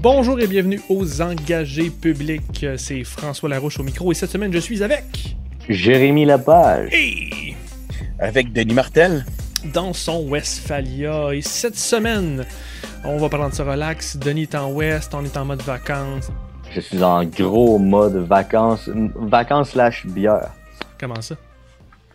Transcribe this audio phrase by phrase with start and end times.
[0.00, 2.64] Bonjour et bienvenue aux engagés publics.
[2.76, 5.36] C'est François Larouche au micro et cette semaine je suis avec
[5.68, 7.56] Jérémy Lapage et
[8.20, 9.26] avec Denis Martel
[9.74, 11.34] dans son Westphalia.
[11.34, 12.46] Et cette semaine,
[13.04, 14.16] on va parler de ce relax.
[14.16, 16.30] Denis est en West, on est en mode vacances.
[16.70, 20.52] Je suis en gros mode vacances, vacances slash bière.
[20.96, 21.34] Comment ça?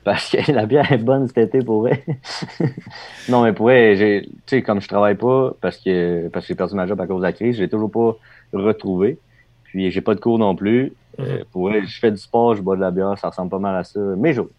[0.03, 2.03] Parce que la bière est bonne cet été pour vrai.
[3.30, 6.55] non, mais pour vrai, tu sais, comme je travaille pas parce que, parce que j'ai
[6.55, 8.17] perdu ma job à cause de la crise, j'ai toujours pas
[8.52, 9.17] retrouvé.
[9.63, 10.93] Puis j'ai pas de cours non plus.
[11.20, 11.45] Euh, mhm.
[11.52, 13.76] pour vrai, je fais du sport, je bois de la bière, ça ressemble pas mal
[13.76, 13.99] à ça.
[13.99, 14.49] Mes jours.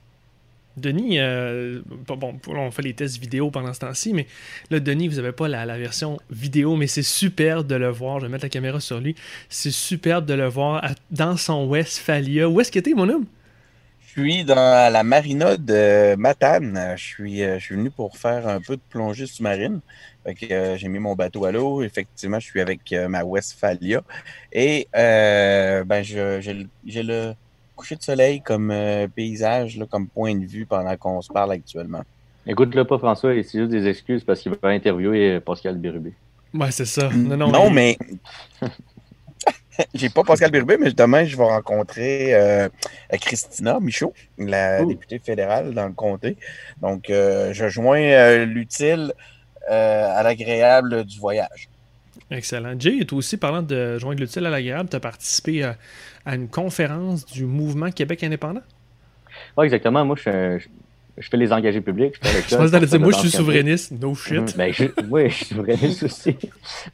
[0.76, 4.26] Denis, euh, bon, on fait les tests vidéo pendant ce temps-ci, mais
[4.70, 8.18] là, Denis, vous n'avez pas la, version vidéo, mais c'est super de le voir.
[8.18, 9.14] Je vais mettre la caméra sur lui.
[9.48, 12.48] C'est super de le voir dans son Westphalia.
[12.48, 13.26] Où est-ce que t'es, mon homme?
[14.16, 16.94] Je suis dans la marina de Matane.
[16.96, 19.80] Je suis, euh, je suis venu pour faire un peu de plongée sous-marine.
[20.26, 21.82] Euh, j'ai mis mon bateau à l'eau.
[21.82, 24.02] Effectivement, je suis avec ma Westphalia.
[24.52, 27.34] Et ben, j'ai le
[27.74, 32.02] coucher de soleil comme euh, paysage, comme point de vue pendant qu'on se parle actuellement.
[32.46, 36.12] Écoute-le pas, François, c'est juste des excuses parce qu'il va interviewer euh, Pascal Bérubé.
[36.52, 37.08] Ouais, c'est ça.
[37.10, 37.96] Non, non, mais.
[39.94, 42.68] J'ai pas Pascal Bérubé, mais demain, je vais rencontrer euh,
[43.20, 46.36] Christina Michaud, la députée fédérale dans le comté.
[46.80, 49.12] Donc, je joins l'utile
[49.68, 51.68] à l'agréable du voyage.
[52.30, 52.74] Excellent.
[52.78, 55.76] Jay, et toi aussi, parlant de joindre l'utile à l'agréable, tu as participé à,
[56.24, 58.62] à une conférence du mouvement Québec indépendant?
[59.56, 60.04] Oui, exactement.
[60.04, 60.58] Moi, je,
[61.20, 62.14] fais les engagés publics.
[62.22, 63.92] Je, je pense que moi, je suis souverainiste.
[64.00, 64.40] No shit.
[64.40, 64.46] Mhm.
[64.56, 64.72] Ben,
[65.10, 66.36] oui, je suis souverainiste aussi.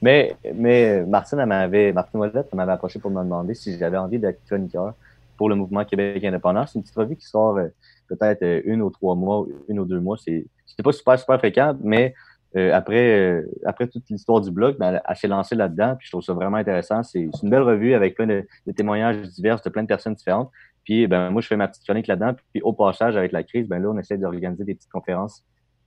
[0.03, 4.45] Mais, mais Martine, m'avait, Martine Ouellette m'avait approché pour me demander si j'avais envie d'être
[4.47, 4.95] chroniqueur
[5.37, 6.67] pour le mouvement Québec indépendant.
[6.67, 7.69] C'est une petite revue qui sort euh,
[8.09, 10.17] peut-être euh, une ou trois mois, une ou deux mois.
[10.23, 12.15] C'est, c'est pas super, super fréquent, mais
[12.57, 15.95] euh, après, euh, après toute l'histoire du blog, ben, elle, s'est lancée là-dedans.
[15.97, 17.03] Puis je trouve ça vraiment intéressant.
[17.03, 18.45] C'est une belle revue avec plein de,
[18.77, 20.51] témoignages divers de plein de personnes différentes.
[20.85, 22.35] Puis ben, moi, je fais ma petite chronique là-dedans.
[22.53, 25.45] Puis au passage, avec la crise, ben là, on essaie d'organiser des petites conférences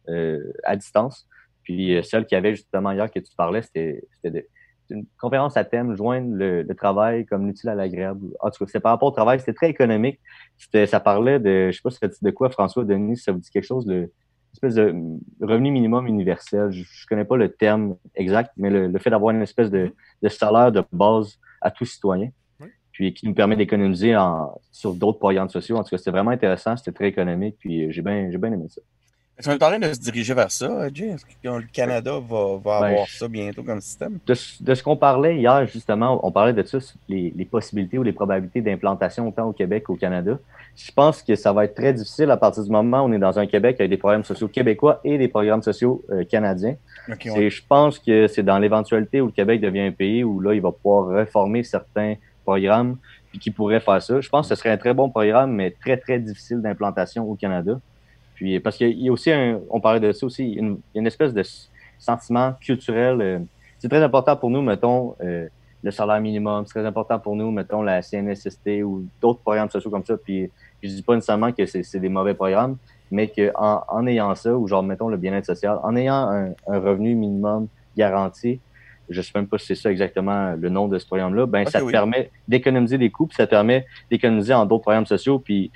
[0.10, 1.28] euh, à distance.
[1.64, 4.02] Puis celle qu'il y avait justement hier que tu parlais, c'était
[4.90, 8.28] une conférence à thème, joindre le, travail comme l'utile à l'agréable.
[8.42, 10.20] En tout cas, c'est par rapport au travail, c'était très économique.
[10.58, 13.66] Ça parlait de, je sais pas si de quoi, François, Denis, ça vous dit quelque
[13.66, 14.12] chose, le,
[14.54, 14.94] espèce de
[15.42, 16.72] revenu minimum universel.
[16.72, 19.92] Je, ne connais pas le terme exact, mais le, fait d'avoir une espèce de,
[20.30, 22.30] salaire de base à tout citoyen,
[22.94, 24.16] puis qui nous permet d'économiser
[24.72, 25.76] sur d'autres programmes sociaux.
[25.76, 28.68] En tout cas, c'était vraiment intéressant, c'était très économique, puis j'ai bien, j'ai bien aimé
[28.70, 28.82] ça.
[29.36, 31.08] Est-ce qu'on est en train de se diriger vers ça, Jay?
[31.08, 34.20] Est-ce que le Canada va, va ben, avoir ça bientôt comme système?
[34.28, 36.78] De, ce qu'on parlait hier, justement, on parlait de ça,
[37.10, 40.38] les, les possibilités ou les probabilités d'implantation autant au Québec qu'au Canada.
[40.76, 43.20] Je pense que ça va être très difficile à partir du moment où on est
[43.20, 46.76] dans un Québec avec des programmes sociaux québécois et des programmes sociaux euh, canadiens.
[47.36, 50.54] Et Je pense que c'est dans l'éventualité où le Québec devient un pays où là,
[50.54, 52.98] il va pouvoir réformer certains programmes
[53.30, 54.22] puis qui pourrait faire ça.
[54.22, 57.36] Je pense que ce serait un très bon programme, mais très, très difficile d'implantation au
[57.36, 57.80] Canada.
[58.36, 61.34] Puis, parce qu'il y a aussi un, on parlait de ça aussi, une, une espèce
[61.34, 61.44] de
[62.00, 63.22] sentiment culturel.
[63.22, 63.40] Euh,
[63.80, 65.48] c'est très important pour nous, mettons, euh,
[65.84, 66.66] le salaire minimum.
[66.66, 70.16] C'est très important pour nous, mettons, la CNSST ou d'autres programmes sociaux comme ça.
[70.18, 70.50] Puis,
[70.82, 72.78] je dis pas nécessairement que c'est des mauvais programmes,
[73.12, 77.16] mais qu'en en ayant ça, ou genre, mettons, le bien-être social, en ayant un, revenu
[77.16, 78.60] minimum garanti,
[79.10, 81.82] je sais même pas si c'est ça exactement le nom de ce programme-là, ben, ça
[81.82, 85.72] te permet d'économiser des coûts, puis ça te permet d'économiser en d'autres programmes sociaux, puis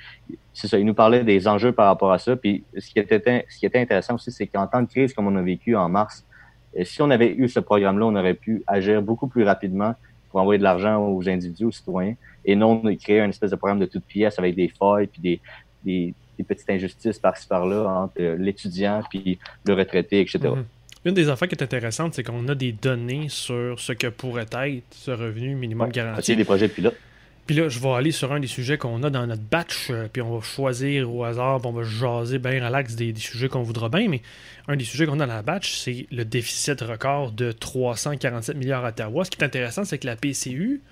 [0.52, 2.34] c'est ça, il nous parlait des enjeux par rapport à ça.
[2.34, 5.28] Puis ce qui était, ce qui était intéressant aussi, c'est qu'en temps de crise, comme
[5.28, 6.26] on a vécu en mars,
[6.76, 9.94] euh, si on avait eu ce programme-là, on aurait pu agir beaucoup plus rapidement
[10.30, 13.78] pour envoyer de l'argent aux individus, aux citoyens, et non créer un espèce de programme
[13.78, 15.40] de toute pièce avec des failles puis des,
[15.84, 20.54] des, petites injustices par-ci par-là entre euh, l'étudiant puis le retraité, etc.
[21.08, 24.44] Une des affaires qui est intéressante, c'est qu'on a des données sur ce que pourrait
[24.52, 26.32] être ce revenu minimum garanti.
[26.32, 26.96] Y a des projets pilotes.
[27.46, 30.06] Puis là, je vais aller sur un des sujets qu'on a dans notre batch, euh,
[30.12, 33.48] puis on va choisir au hasard, puis on va jaser bien relax des, des sujets
[33.48, 34.20] qu'on voudra bien, mais
[34.66, 38.84] un des sujets qu'on a dans la batch, c'est le déficit record de 347 milliards
[38.84, 39.24] à Ottawa.
[39.24, 40.82] Ce qui est intéressant, c'est que la PCU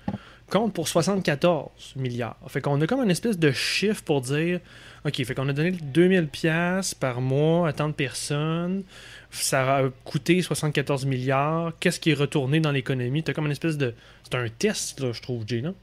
[0.49, 2.37] compte pour 74 milliards.
[2.47, 4.59] Fait qu'on a comme une espèce de chiffre pour dire,
[5.05, 8.83] OK, fait qu'on a donné 2000 pièces par mois à tant de personnes,
[9.31, 13.23] ça a coûté 74 milliards, qu'est-ce qui est retourné dans l'économie?
[13.25, 13.93] C'est comme une espèce de...
[14.23, 15.75] C'est un test, je trouve, Jay, non?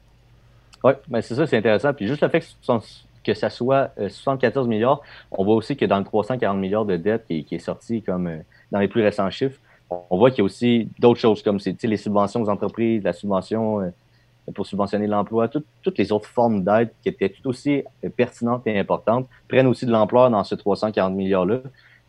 [0.83, 1.93] Oui, ben c'est ça, c'est intéressant.
[1.93, 2.45] Puis juste le fait
[3.23, 5.01] que, ça soit 74 euh, milliards,
[5.31, 8.37] on voit aussi que dans le 340 milliards de dettes qui, est sorti comme euh,
[8.71, 9.59] dans les plus récents chiffres,
[9.89, 13.81] on voit qu'il y a aussi d'autres choses comme les subventions aux entreprises, la subvention
[13.81, 13.89] euh,
[14.53, 17.83] pour subventionner l'emploi, toutes les autres formes d'aide qui étaient tout aussi
[18.15, 21.61] pertinentes et importantes prennent aussi de l'ampleur dans ce 340 milliards-là.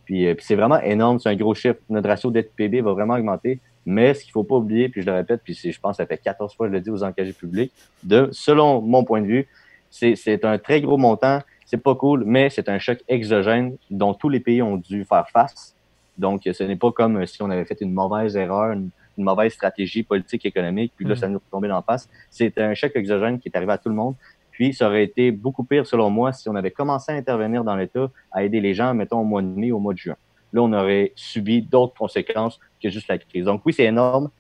[0.05, 1.79] Puis, puis c'est vraiment énorme, c'est un gros chiffre.
[1.89, 3.61] Notre ratio dette PB va vraiment augmenter.
[3.87, 6.07] Mais ce qu'il faut pas oublier, puis je le répète, puis je pense que ça
[6.07, 7.73] fait 14 fois que je le dis aux engagés publics,
[8.03, 9.49] de, selon mon point de vue,
[9.91, 14.29] c'est un très gros montant, c'est pas cool, mais c'est un choc exogène dont tous
[14.29, 15.75] les pays ont dû faire face.
[16.19, 18.91] Donc, ce n'est pas comme si on avait fait une mauvaise erreur, une,
[19.25, 21.17] mauvaise stratégie politique économique, puis là, mm.
[21.17, 22.09] ça nous tombait dans face.
[22.31, 24.15] C'est un choc exogène qui est arrivé à tout le monde.
[24.51, 27.77] Puis, ça aurait été beaucoup pire, selon moi, si on avait commencé à intervenir dans
[27.77, 30.17] l'État, à aider les gens, mettons, au mois de mai, au mois de juin.
[30.53, 33.45] Là, on aurait subi d'autres conséquences que juste la crise.
[33.45, 34.31] Donc, oui, c'est énorme,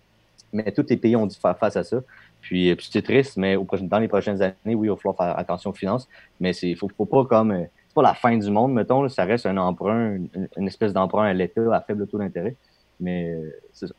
[0.54, 1.98] mais tous les pays ont dû faire face à ça.
[2.40, 5.70] Puis, puis c'est triste, mais dans les prochaines années, oui, il va falloir faire attention
[5.70, 6.08] aux finances,
[6.40, 7.52] mais il faut, faut pas comme.
[7.52, 10.18] C'est pas la fin du monde, mettons, ça reste un emprunt,
[10.56, 12.54] une, espèce d'emprunt à l'État à faible taux d'intérêt.
[13.00, 13.38] Mais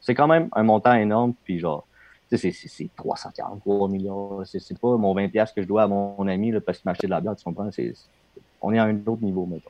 [0.02, 1.86] c'est quand même un montant énorme, puis genre,
[2.32, 4.44] c'est 343 millions.
[4.46, 7.08] C'est pas mon 20$ que je dois à mon, ami là, parce qu'il m'a acheté
[7.08, 7.70] de la bière, tu comprends?
[8.62, 9.70] on est à un autre niveau, mettons.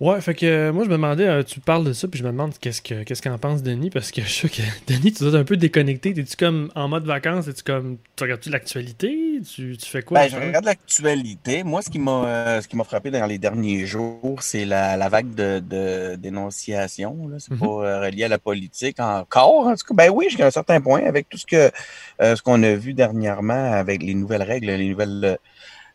[0.00, 2.24] Ouais, fait que euh, moi je me demandais, euh, tu parles de ça, puis je
[2.24, 5.24] me demande qu'est-ce que qu'est-ce qu'en pense Denis, parce que je sais que Denis, tu
[5.24, 6.14] dois un peu déconnecté.
[6.14, 7.48] T'es-tu comme en mode vacances?
[7.48, 7.98] Es-tu comme.
[8.14, 9.40] Tu regardes-tu l'actualité?
[9.42, 10.20] Tu, tu, fais quoi?
[10.20, 11.64] Ben, je regarde l'actualité.
[11.64, 14.96] Moi, ce qui m'a euh, ce qui m'a frappé dans les derniers jours, c'est la,
[14.96, 17.30] la, vague de, de dénonciation.
[17.40, 17.58] C'est mhm.
[17.58, 19.66] pas relié à la politique encore.
[19.66, 21.72] En tout cas, ben oui, jusqu'à un certain point, avec tout ce que
[22.20, 25.38] ce qu'on a vu dernièrement avec les nouvelles règles, les nouvelles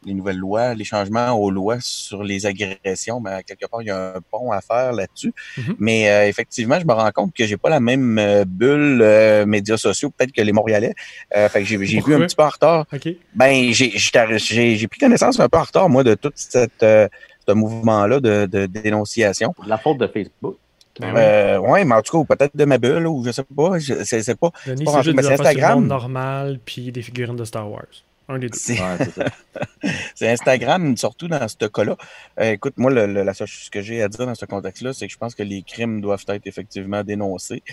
[0.06, 3.88] les nouvelles lois, les changements aux lois sur les agressions, mais ben, quelque part, il
[3.88, 5.34] y a un pont à faire là-dessus.
[5.58, 5.76] Mm-hmm.
[5.80, 9.46] Mais euh, effectivement, je me rends compte que j'ai pas la même euh, bulle euh,
[9.46, 10.94] médias sociaux, peut-être que les Montréalais.
[11.32, 12.86] fait que j'ai vu un petit peu en retard.
[13.36, 18.46] Ben, j'ai pris connaissance un peu en retard, moi, de tout cette, ce mouvement-là de,
[18.46, 19.54] de, dénonciation.
[19.66, 20.58] La faute de Facebook.
[21.00, 21.86] Ben oui.
[21.86, 23.80] mais en tout cas, peut-être de ma bulle, ou je sais pas.
[23.80, 24.52] C'est pas.
[24.64, 25.88] C'est Instagram.
[25.88, 27.88] normal, puis des figurines de Star Wars.
[30.16, 31.98] C'est Instagram, surtout dans ce cas-là.
[32.40, 35.08] Euh, écoute, moi, le, la seule chose que j'ai à dire dans ce contexte-là, c'est
[35.08, 37.64] que je pense que les crimes doivent être effectivement dénoncés.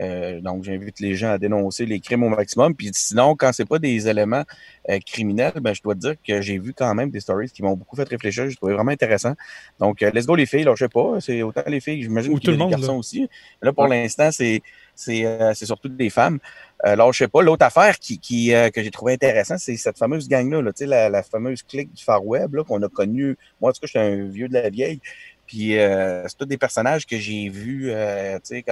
[0.00, 2.74] Euh, donc, j'invite les gens à dénoncer les crimes au maximum.
[2.74, 4.44] Puis sinon, quand c'est pas des éléments
[4.88, 7.62] euh, criminels, ben, je dois te dire que j'ai vu quand même des stories qui
[7.62, 8.48] m'ont beaucoup fait réfléchir.
[8.48, 9.34] Je trouvais vraiment intéressant.
[9.78, 10.64] Donc, let's go les filles.
[10.64, 13.28] Là, je sais pas, c'est autant les filles, j'imagine que les garçons aussi.
[13.60, 14.62] Là, pour l'instant, c'est
[14.98, 16.38] c'est surtout des femmes.
[16.80, 19.98] Alors, je sais pas, l'autre affaire qui, qui euh, que j'ai trouvé intéressant, c'est cette
[19.98, 23.36] fameuse gang-là, là, la, la fameuse clique du Far Web qu'on a connue.
[23.60, 25.00] Moi, en tout cas, j'étais un vieux de la vieille.
[25.48, 28.64] Puis euh, c'est tous des personnages que j'ai vus, euh, tu sais,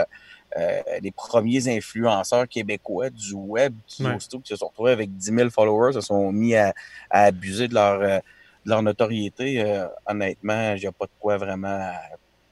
[0.59, 5.51] euh, les premiers influenceurs québécois du web qui, qui se sont retrouvés avec 10 000
[5.51, 6.75] followers, se sont mis à,
[7.09, 8.21] à abuser de leur, de
[8.67, 9.65] leur notoriété.
[10.07, 11.91] honnêtement, j'ai pas de quoi vraiment,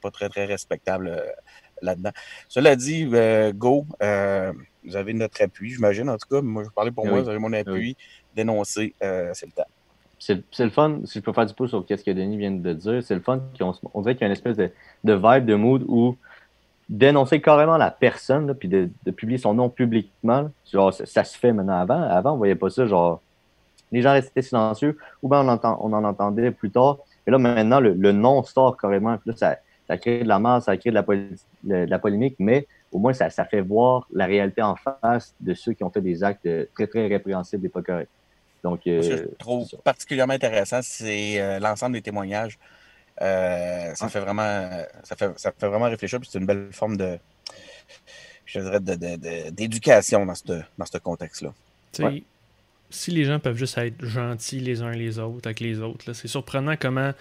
[0.01, 1.23] pas très, très respectable
[1.81, 2.11] là-dedans.
[2.47, 3.09] Cela dit,
[3.53, 3.85] Go,
[4.85, 6.09] vous avez notre appui, j'imagine.
[6.09, 7.97] En tout cas, moi, je parlais pour moi, vous avez mon appui.
[8.35, 9.67] Dénoncer, euh, c'est le temps.
[10.19, 12.73] C'est le fun, si je peux faire du pouce sur ce que Denis vient de
[12.73, 14.71] dire, c'est le fun qu'on on dirait qu'il y a une espèce de,
[15.03, 16.17] de, vibe, de mood où
[16.89, 21.53] dénoncer carrément la personne, puis de, de, publier son nom publiquement, genre, ça, se fait
[21.53, 21.79] maintenant.
[21.79, 23.21] Avant, avant, on voyait pas ça, genre,
[23.91, 26.97] les gens restaient silencieux, ou bien on, entend, on en entendait plus tard.
[27.25, 29.17] Mais là, maintenant, le, nom sort carrément.
[29.25, 29.57] Là, ça,
[29.87, 33.13] ça crée de la masse, ça crée de la, de la polémique, mais au moins,
[33.13, 36.87] ça, fait voir la réalité en face de ceux qui ont fait des actes très,
[36.87, 38.09] très répréhensibles et pas corrects.
[38.63, 42.57] Donc, Ce que je euh, trouve particulièrement intéressant, c'est euh, l'ensemble des témoignages.
[43.21, 44.09] Euh, ça, ah.
[44.09, 44.69] fait vraiment,
[45.03, 47.19] ça, fait, ça fait vraiment réfléchir, puis c'est une belle forme de,
[48.45, 51.53] je dirais, d'éducation dans ce, dans ce contexte-là.
[52.89, 56.27] Si les gens peuvent juste être gentils les uns les autres avec les autres, c'est
[56.27, 57.13] surprenant comment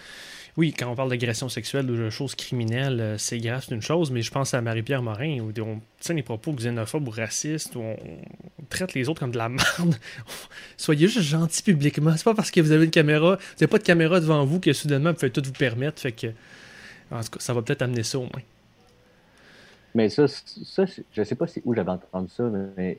[0.57, 3.83] oui, quand on parle d'agression sexuelle ou de choses criminelles, euh, c'est grave, c'est une
[3.83, 7.75] chose, mais je pense à Marie-Pierre Morin, où on tient des propos xénophobes ou racistes,
[7.75, 7.97] où on
[8.71, 9.97] traite les autres comme de la merde.
[10.77, 12.17] Soyez juste gentils publiquement.
[12.17, 14.61] C'est pas parce que vous avez une caméra, vous n'avez pas de caméra devant vous
[14.61, 16.01] que soudainement vous pouvez tout vous permettre.
[16.01, 16.29] Fait que,
[17.11, 18.43] en tout cas, ça va peut-être amener ça au moins.
[19.97, 22.45] Mais ça, ça je sais pas si où j'avais entendu ça,
[22.77, 22.99] mais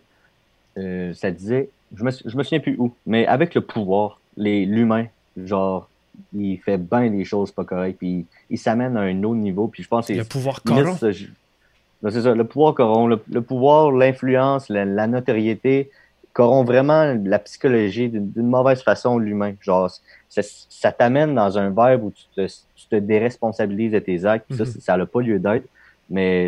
[0.78, 5.08] euh, ça disait, je me, je me souviens plus où, mais avec le pouvoir, l'humain,
[5.38, 5.90] genre,
[6.34, 9.84] il fait bien des choses pas correctes, puis il s'amène à un autre niveau, puis
[9.84, 11.00] je pense que Le pouvoir corrompt.
[12.12, 13.20] C'est ça, le pouvoir corrompt.
[13.28, 15.90] Le, pouvoir, l'influence, la, notoriété
[16.34, 19.54] corrompt vraiment la psychologie d'une mauvaise façon l'humain.
[19.62, 19.90] Genre,
[20.30, 22.48] ça, t'amène dans un verbe où tu
[22.90, 24.82] te, déresponsabilises de tes actes, puis ça, mm-hmm.
[24.82, 25.68] ça n'a pas lieu d'être.
[26.10, 26.48] Mais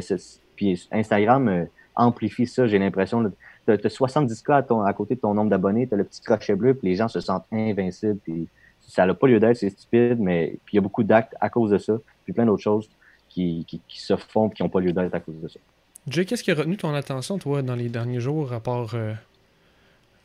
[0.56, 1.66] puis Instagram euh,
[1.96, 3.32] amplifie ça, j'ai l'impression.
[3.68, 6.22] Tu as, 70 cas à, à côté de ton nombre d'abonnés, tu as le petit
[6.22, 8.48] crochet bleu, puis les gens se sentent invincibles, puis
[8.88, 11.50] ça n'a pas lieu d'être, c'est stupide, mais puis il y a beaucoup d'actes à
[11.50, 12.90] cause de ça, puis plein d'autres choses
[13.30, 15.60] qui, qui, se font qui n'ont pas lieu d'être à cause de ça.
[16.08, 19.14] Jay, qu'est-ce qui a retenu ton attention, toi, dans les derniers jours, à part euh,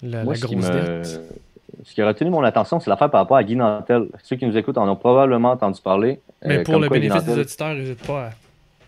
[0.03, 1.21] la, grosse dette?
[1.85, 4.09] Ce qui a retenu mon attention, c'est l'affaire par rapport à Guy Nantel.
[4.23, 6.21] Ceux qui nous écoutent en ont probablement entendu parler.
[6.45, 8.31] Mais euh, pour le bénéfice des auditeurs, n'hésite pas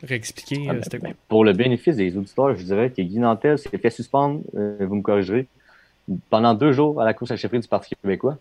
[0.04, 1.08] réexpliquer Ah, euh, ben, c'était quoi?
[1.10, 4.76] ben, pour le bénéfice des auditeurs, je dirais que Guy Nantel s'est fait suspendre, euh,
[4.80, 5.46] vous me corrigerez,
[6.30, 8.38] pendant deux jours à la course à chefferie du Parti québécois.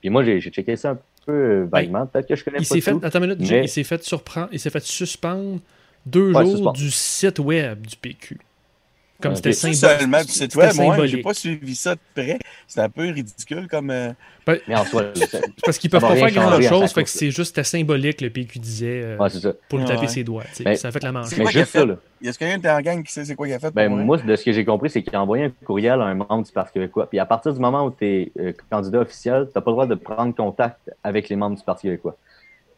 [0.00, 2.06] Puis moi, j'ai checké ça un peu euh, vaguement.
[2.06, 3.00] Peut-être que je connais Il pas fait, tout.
[3.02, 5.58] attends une minute, mais- il s'est fait surprendre, il s'est fait suspendre
[6.04, 6.72] deux Ouais, jours suspendre.
[6.74, 8.38] du site web du PQ.
[9.20, 12.38] Comme c'était seulement du site web, moi, j'ai pas suivi ça de près.
[12.66, 13.90] C'est un peu ridicule comme.
[13.90, 14.12] euh,
[14.46, 15.04] Mais en soi,
[15.64, 17.56] parce qu'ils peuvent pas faire rien grand changer à chose, sa fait que c'est juste
[17.56, 19.52] c'était symbolique, le PQ disait, euh, ouais, c'est ça.
[19.68, 20.08] pour lui taper ouais.
[20.08, 20.44] ses doigts.
[20.52, 21.36] ça a fait la manche.
[21.36, 21.96] Mais qu'il juste ça, là.
[22.22, 23.70] Y a quelqu'un la gang qui sait c'est quoi qu'il a fait?
[23.72, 26.14] Ben, moi, de ce que j'ai compris, c'est qu'il a envoyé un courriel à un
[26.14, 27.08] membre du Parti québécois.
[27.08, 28.32] Puis à partir du moment où tu es
[28.70, 31.82] candidat officiel, tu n'as pas le droit de prendre contact avec les membres du Parti
[31.82, 32.16] québécois.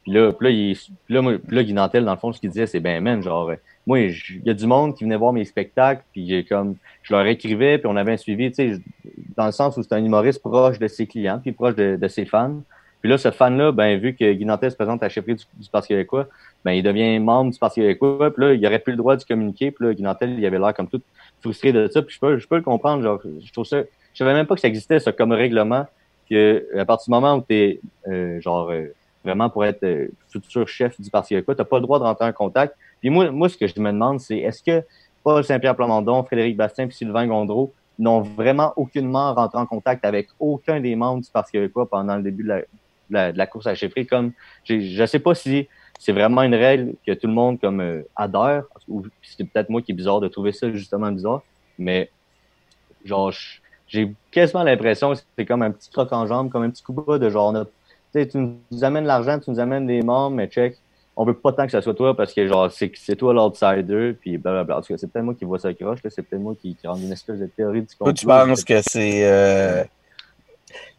[0.09, 0.77] Puis là, puis là, il,
[1.15, 3.57] là, là, Guy Nantel, dans le fond, ce qu'il disait, c'est ben, man, genre, euh,
[3.87, 7.27] moi, il y a du monde qui venait voir mes spectacles, puis comme, je leur
[7.27, 8.81] écrivais, puis on avait un suivi, tu sais,
[9.37, 12.25] dans le sens où c'est un humoriste proche de ses clients, puis proche de, ses
[12.25, 12.62] fans.
[13.03, 15.45] Puis là, ce fan-là, ben, vu que Guy Nantel se présente à la chefferie du,
[15.59, 16.27] du Parti québécois,
[16.65, 19.23] ben, il devient membre du Parti québécois, puis là, il aurait plus le droit de
[19.25, 21.03] communiquer, puis là, Guy Nantel, il avait l'air comme tout
[21.43, 23.83] frustré de ça, puis je peux, je peux le comprendre, genre, je trouve ça,
[24.15, 25.87] je savais même pas que ça existait, ça, comme règlement,
[26.31, 28.95] que à partir du moment où tu es, genre, euh,
[29.28, 32.25] vraiment pour être euh, futur chef du Parti québécois, tu pas le droit de rentrer
[32.25, 32.75] en contact.
[33.00, 34.85] Puis moi, moi, ce que je me demande, c'est est-ce que
[35.23, 40.28] Paul Saint-Pierre Plamondon, Frédéric Bastien puis Sylvain Gondreau n'ont vraiment aucunement rentré en contact avec
[40.38, 42.64] aucun des membres du Parti québécois pendant le début de
[43.11, 44.06] la, course à la chefferie?
[44.06, 44.32] Comme,
[44.64, 45.68] je sais pas si
[45.99, 49.82] c'est vraiment une règle que tout le monde comme euh, adhère, ou c'est peut-être moi
[49.82, 51.42] qui est bizarre de trouver ça justement bizarre,
[51.76, 52.11] mais
[53.04, 53.32] genre,
[53.88, 56.92] j'ai quasiment l'impression que c'est comme un petit croc en jambe, comme un petit coup
[56.92, 57.52] de bas de genre,
[58.12, 60.77] sais, tu nous amènes l'argent, tu nous amènes des membres, mais check,
[61.17, 64.12] on veut pas tant que ça soit toi parce que genre, c'est c'est toi l'outsider,
[64.21, 64.79] puis blablabla.
[64.79, 66.87] En tout cas, c'est peut-être moi qui vois ça croche, c'est peut-être moi qui, qui
[66.87, 68.12] rend une espèce de théorie du Toi, complot.
[68.15, 69.25] tu penses que c'est.
[69.29, 69.83] euh,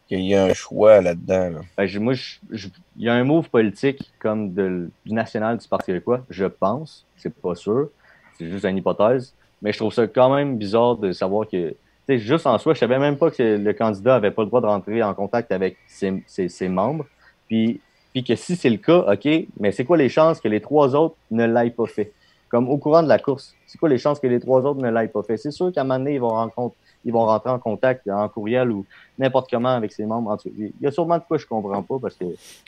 [0.08, 1.50] qu'il y a un choix là-dedans.
[1.50, 1.60] là?
[1.78, 5.68] Ben, moi, je- je- il y a un move politique comme de, du national du
[5.68, 7.06] Parti québécois, je pense.
[7.16, 7.90] C'est pas sûr.
[8.36, 9.32] C'est juste une hypothèse.
[9.62, 11.74] Mais je trouve ça quand même bizarre de savoir que,
[12.18, 14.66] juste en soi, je savais même pas que le candidat avait pas le droit de
[14.66, 17.06] rentrer en contact avec ses, ses- ses membres.
[17.48, 17.80] Puis,
[18.12, 20.94] puis que si c'est le cas, OK, mais c'est quoi les chances que les trois
[20.94, 22.12] autres ne l'aient pas fait?
[22.48, 24.90] Comme au courant de la course, c'est quoi les chances que les trois autres ne
[24.90, 25.36] l'aient pas fait?
[25.36, 28.28] C'est sûr qu'à un moment donné, ils vont, rencontrer, ils vont rentrer en contact en
[28.28, 28.84] courriel ou
[29.18, 30.36] n'importe comment avec ses membres.
[30.58, 32.24] Il y a sûrement de quoi je comprends pas parce que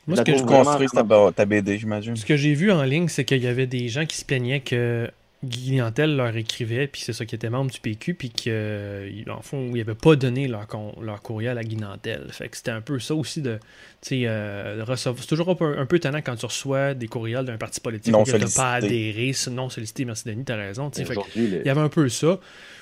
[0.07, 1.03] Moi, ce que, je, construis ta,
[1.35, 2.15] ta BD, j'imagine.
[2.15, 4.61] ce que j'ai vu en ligne, c'est qu'il y avait des gens qui se plaignaient
[4.61, 5.11] que
[5.45, 9.71] Guy Nantel leur écrivait, puis c'est ça qui était membre du PQ, puis qu'en fond,
[9.75, 12.29] ils n'avaient pas donné leur, con- leur courriel à Guy Nantel.
[12.31, 13.57] Fait que c'était un peu ça aussi de,
[14.01, 15.21] tu sais, euh, de recevoir.
[15.21, 18.13] C'est toujours un peu, un peu étonnant quand tu reçois des courriels d'un parti politique
[18.13, 18.57] Non tu sollicité.
[18.61, 20.91] pas adhéré, non sollicité, merci Denis, t'as raison.
[20.93, 22.39] Fait que il y avait un peu ça.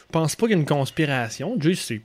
[0.08, 1.56] Je pense pas qu'il y ait une conspiration.
[1.58, 2.02] Jay, c'est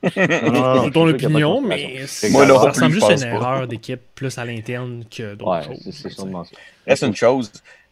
[0.14, 3.26] c'est ton a opinion, mais C'est Moi, ça, ça ressemble juste à une pas.
[3.26, 5.80] erreur d'équipe plus à l'interne que d'autres Ouais, choses.
[5.82, 6.52] c'est- c'est sûrement ça.
[6.86, 7.50] Reste une chose.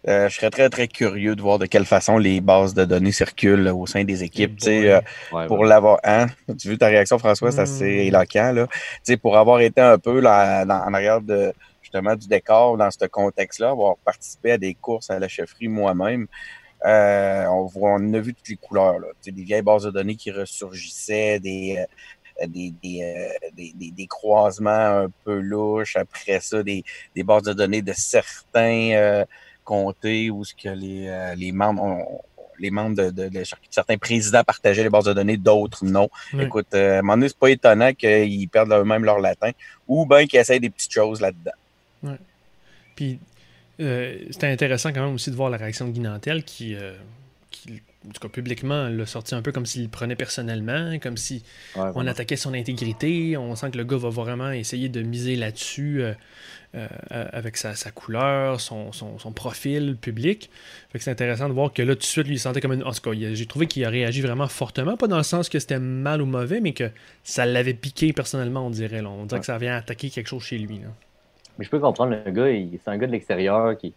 [0.08, 3.12] Euh, je serais très, très curieux de voir de quelle façon les bases de données
[3.12, 4.56] circulent au sein des équipes.
[4.56, 4.88] Tu sais, boy.
[4.90, 5.00] euh,
[5.32, 5.68] Ouais, pour ouais.
[5.68, 5.98] l'avoir.
[6.04, 6.26] Hein?
[6.58, 7.64] Tu vu ta réaction, François, c'est Hmm.
[7.64, 8.52] assez éloquent.
[8.52, 8.66] Là.
[8.68, 12.76] Tu sais, pour avoir été un peu là, dans- en arrière de justement du décor
[12.76, 16.26] dans ce contexte-là, avoir participé à des courses à la chefferie moi-même.
[16.84, 18.98] euh, on, voit, on a vu toutes les couleurs.
[18.98, 19.08] Là.
[19.14, 21.78] Tu sais, des vieilles bases de données qui ressurgissaient, des,
[22.42, 24.70] euh, des, des, euh, des, des- des croisements
[25.04, 25.96] un peu louches.
[25.96, 26.84] Après ça, des,
[27.14, 29.24] des bases de données de certains euh,
[29.66, 32.20] comtés où ce que les, euh, les membres ont-
[32.58, 36.08] les membres de, de- de certains présidents partageaient les bases de données, d'autres non.
[36.40, 39.50] Écoute, euh, à un moment donné, c'est pas étonnant qu'ils perdent eux-mêmes leur latin
[39.86, 41.52] ou bien qu'ils essayent des petites choses là-dedans.
[42.94, 43.18] Puis
[43.80, 46.94] euh, c'était intéressant quand même aussi de voir la réaction de Guy Nantel qui, euh,
[47.50, 51.16] qui en tout cas publiquement, l'a sorti un peu comme s'il le prenait personnellement, comme
[51.16, 51.42] si
[51.74, 52.10] Ouais, on vraiment.
[52.10, 53.36] attaquait son intégrité.
[53.36, 56.12] On sent que le gars va vraiment essayer de miser là-dessus euh,
[56.74, 56.86] euh,
[57.32, 60.50] avec sa, sa couleur, son, son, son profil public.
[60.90, 62.72] Fait que c'est intéressant de voir que là, tout de suite, lui, il sentait comme
[62.74, 62.82] une.
[62.84, 65.58] En tout cas, j'ai trouvé qu'il a réagi vraiment fortement, pas dans le sens que
[65.58, 66.90] c'était mal ou mauvais, mais que
[67.24, 69.02] ça l'avait piqué personnellement, on dirait.
[69.02, 69.08] là.
[69.08, 69.40] On dirait Ouais.
[69.40, 70.78] que ça vient attaquer quelque chose chez lui.
[70.78, 70.88] là.
[71.58, 73.94] Mais je peux comprendre le gars, il- c'est un gars de l'extérieur qui,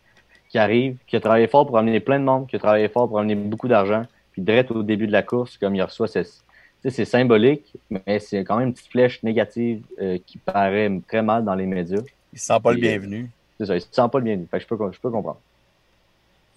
[0.49, 3.07] qui arrive, qui a travaillé fort pour amener plein de monde, qui a travaillé fort
[3.07, 4.03] pour amener beaucoup d'argent.
[4.31, 6.31] Puis direct au début de la course, comme il reçoit, c'est, tu
[6.83, 11.21] sais, c'est symbolique, mais c'est quand même une petite flèche négative euh, qui paraît très
[11.21, 12.01] mal dans les médias.
[12.33, 13.29] Ils se sentent pas le Et, euh, bienvenu.
[13.59, 14.47] C'est ça, il se sent pas le bienvenu.
[14.49, 15.39] Fait que je peux, je peux comprendre.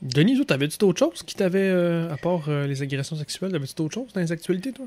[0.02, 3.75] Denis, toi, t'avais-tu d'autres choses qui t'avaient, euh, à part euh, les agressions sexuelles, t'avais-tu
[3.75, 4.87] d'autres choses dans les actualités, toi?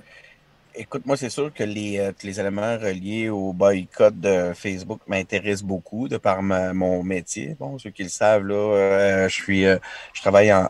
[0.78, 5.64] Écoute, moi, c'est sûr que les, euh, les éléments reliés au boycott de Facebook m'intéressent
[5.64, 7.56] beaucoup de par mon métier.
[7.58, 9.78] Bon, ceux qui le savent, là, euh, je suis, euh,
[10.14, 10.68] je travaille en,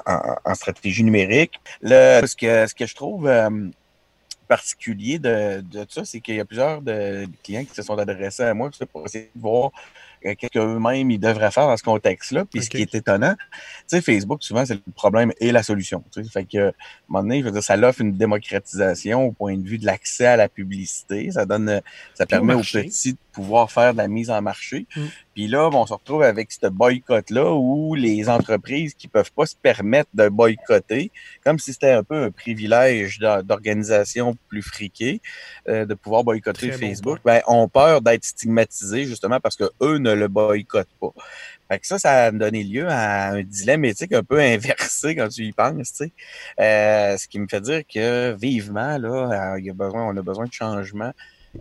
[0.53, 1.59] stratégie numérique.
[1.81, 3.29] Le, ce que, ce que je trouve
[4.47, 8.43] particulier de, de ça, c'est qu'il y a plusieurs de, clients qui se sont adressés
[8.43, 9.71] à moi pour essayer de voir
[10.33, 12.45] qu'eux-mêmes ils devraient faire dans ce contexte-là.
[12.45, 16.03] Puis ce qui est étonnant, tu sais, Facebook, souvent, c'est le problème et la solution.
[16.11, 16.29] Tu sais.
[16.29, 16.73] Fait que, à un
[17.07, 20.25] moment donné, je veux dire, ça offre une démocratisation au point de vue de l'accès
[20.25, 21.31] à la publicité.
[21.31, 21.81] Ça donne,
[22.13, 24.87] ça permet aux petits de pouvoir faire de la mise en marché.
[24.95, 25.01] Mm.
[25.35, 29.55] Puis là, on se retrouve avec ce boycott-là où les entreprises qui peuvent pas se
[29.57, 31.11] permettre de boycotter,
[31.43, 35.21] comme si c'était un peu un privilège d'organisation plus friquée,
[35.67, 40.13] euh, de pouvoir boycotter Facebook, ben, ont peur d'être stigmatisés justement parce que eux ne
[40.13, 41.11] le boycottent pas.
[41.69, 45.27] Fait que ça, ça a donné lieu à un dilemme éthique un peu inversé quand
[45.27, 46.11] tu y penses, tu sais.
[46.61, 50.21] Euh, ce qui me fait dire que vivement, là, il y a besoin, on a
[50.21, 51.11] besoin de changements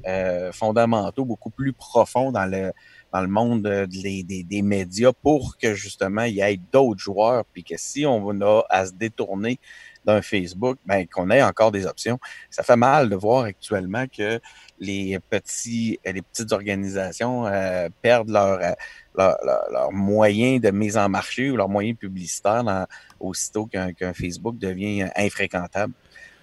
[0.07, 2.73] euh, fondamentaux, beaucoup plus profonds dans le
[3.15, 7.45] dans le monde des, des, des, médias pour que justement il y ait d'autres joueurs,
[7.53, 9.61] puis que si on a à se détourner
[10.05, 12.19] d'un Facebook, ben, qu'on ait encore des options.
[12.51, 14.41] Ça fait mal de voir actuellement que
[14.81, 18.73] les petits, les petites organisations euh, perdent leur, euh,
[19.17, 19.37] leur,
[19.71, 22.85] leur, moyens de mise en marché ou leurs moyens publicitaires dans,
[23.21, 25.95] aussitôt qu'un Facebook devient infréquentable.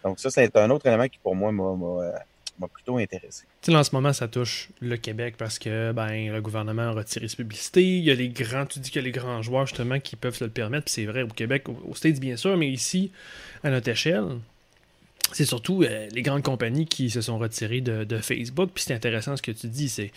[0.03, 1.75] Donc ça, c'est un autre élément qui pour moi m'a
[2.68, 3.46] plutôt intéressé.
[3.70, 7.38] En ce moment, ça touche le Québec parce que ben, le gouvernement a retiré ses
[7.38, 7.84] publicités.
[7.84, 10.15] Il y a les grands, tu dis qu'il y a les grands joueurs justement qui
[10.15, 10.86] peuvent se le permettre.
[10.86, 13.12] Puis c'est vrai au Québec, aux States bien sûr, mais ici,
[13.63, 14.25] à notre échelle,
[15.34, 18.72] c'est surtout euh, les grandes compagnies qui se sont retirées de, Facebook.
[18.74, 20.12] Puis c'est intéressant ce que tu dis, c'est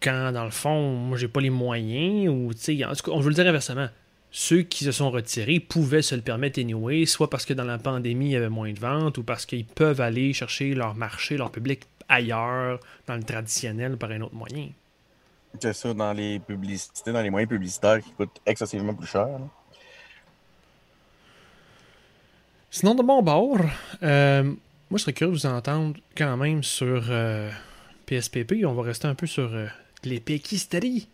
[0.00, 3.34] quand dans le fond, moi j'ai pas les moyens, ou tu sais, on veut le
[3.34, 3.88] dire inversement
[4.38, 7.78] ceux qui se sont retirés pouvaient se le permettre anyway, soit parce que dans la
[7.78, 11.38] pandémie, il y avait moins de ventes, ou parce qu'ils peuvent aller chercher leur marché,
[11.38, 14.68] leur public ailleurs, dans le traditionnel, par un autre moyen.
[15.58, 19.26] C'est ça, dans les publicités, dans les moyens publicitaires qui coûtent excessivement plus cher.
[22.70, 23.56] Sinon, de mon bord,
[24.02, 24.58] euh, moi
[24.92, 27.04] je serais curieux de vous entendre quand même sur
[28.04, 28.52] PSPP.
[28.52, 29.66] Euh, On va rester un peu sur euh,
[30.04, 31.08] les péquisteries.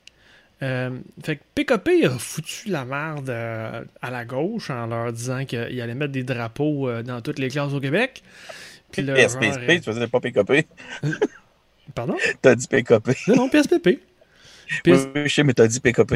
[0.62, 0.90] Euh,
[1.25, 5.81] fait que PKP a foutu la merde euh, à la gauche en leur disant qu'il
[5.81, 8.22] allait mettre des drapeaux euh, dans toutes les classes au Québec.
[8.92, 10.66] Puis PSPP, tu faisais pas PKP?
[11.94, 12.16] Pardon?
[12.40, 13.11] T'as dit PKP.
[13.29, 14.01] Non, non, PSPP.
[14.87, 14.94] Oui,
[15.27, 16.14] je sais, mais t'as dit PKP.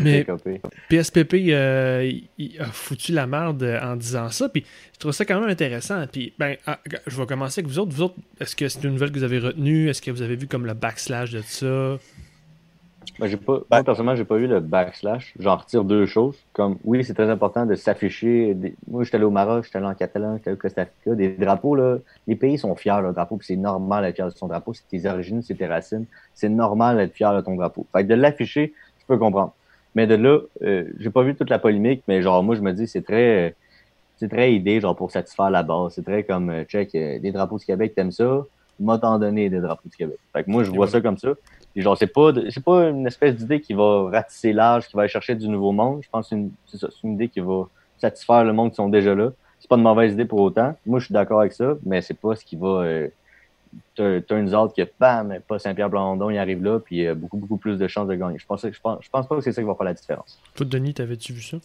[0.00, 4.48] mais PKP, PSPP il a foutu la merde en disant ça.
[4.48, 6.04] Puis je trouve ça quand même intéressant.
[6.08, 7.92] Puis ben, ah, je vais commencer avec vous autres.
[7.94, 9.88] Vous autres, est-ce que c'est une nouvelle que vous avez retenue?
[9.88, 11.98] Est-ce que vous avez vu comme le backslash de ça?
[13.18, 15.32] Ben, j'ai pas, moi, personnellement, j'ai pas eu le backslash.
[15.38, 16.36] J'en retire deux choses.
[16.52, 18.54] Comme, oui, c'est très important de s'afficher.
[18.88, 21.14] Moi, j'étais allé au Maroc, j'étais allé en Catalan, j'étais allé au Costa Rica.
[21.16, 24.36] Des drapeaux, là, les pays sont fiers de leur drapeau, c'est normal d'être fier de
[24.36, 24.74] son drapeau.
[24.74, 26.04] C'est tes origines, c'est tes racines.
[26.34, 27.86] C'est normal d'être fier de ton drapeau.
[27.92, 29.54] Fait que de l'afficher, je peux comprendre.
[29.94, 32.72] Mais de là, euh, j'ai pas vu toute la polémique, mais genre, moi, je me
[32.72, 33.54] dis, c'est très,
[34.18, 35.94] c'est très idée, genre, pour satisfaire la base.
[35.94, 38.44] C'est très comme, euh, check, euh, des drapeaux du Québec, t'aimes ça?
[38.78, 40.18] M'a t'en donné des drapeaux du Québec.
[40.34, 41.30] Fait que moi, je vois ça comme ça
[41.82, 42.32] genre, c'est pas,
[42.64, 46.00] pas une espèce d'idée qui va ratisser l'âge, qui va aller chercher du nouveau monde.
[46.02, 46.36] Je pense que
[46.66, 49.30] c'est une, idée qui va satisfaire le monde qui sont déjà là.
[49.60, 50.74] C'est pas une mauvaise idée pour autant.
[50.86, 53.08] Moi, je suis d'accord avec ça, mais c'est pas ce qui va euh,
[53.96, 57.78] turns out que bam, pas Saint-Pierre Blandon, il arrive là, puis a beaucoup, beaucoup plus
[57.78, 58.38] de chances de gagner.
[58.38, 60.40] Je pense, je pense, je pense pas que c'est ça qui va faire la différence.
[60.54, 61.58] Toi, Denis, t'avais-tu vu ça?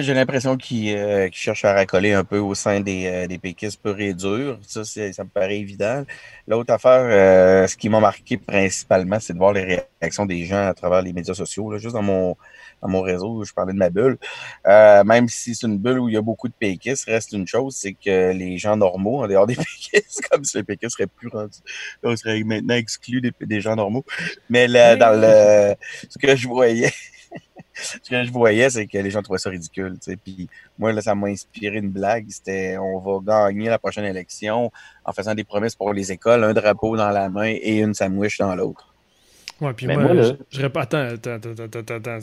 [0.00, 3.80] J'ai l'impression qu'il euh, cherche à racoler un peu au sein des, euh, des péquistes
[3.80, 4.58] purs et durs.
[4.66, 6.04] Ça, ça me paraît évident.
[6.48, 10.66] L'autre affaire, euh, ce qui m'a marqué principalement, c'est de voir les réactions des gens
[10.66, 11.70] à travers les médias sociaux.
[11.70, 11.78] Là.
[11.78, 12.36] Juste dans mon,
[12.82, 14.18] dans mon réseau, je parlais de ma bulle.
[14.64, 17.76] même si c'est une bulle où il y a beaucoup de péquistes, reste une chose,
[17.76, 19.54] c'est que les gens normaux, en dehors des
[19.92, 21.60] péquistes, comme si les péquistes seraient plus rendus,
[22.02, 24.04] on serait maintenant exclus des, des gens normaux.
[24.50, 25.76] Mais là, dans le
[26.08, 26.92] ce que je voyais,
[27.82, 29.96] ce que je voyais, c'est que les gens trouvaient ça ridicule.
[30.24, 32.26] Puis moi, là, ça m'a inspiré une blague.
[32.28, 34.70] C'était on va gagner la prochaine élection
[35.04, 38.38] en faisant des promesses pour les écoles, un drapeau dans la main et une sandwich
[38.38, 38.92] dans l'autre.
[39.60, 42.18] Ouais, puis moi, je, je répète, attends, attends, attends, attends,